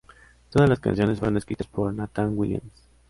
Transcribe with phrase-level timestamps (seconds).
[0.49, 2.73] Todas las canciones fueron escritas por Nathan Williams.